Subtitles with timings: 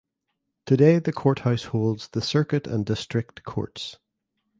[0.65, 3.99] Today the Courthouse holds the Circuit and District Courts.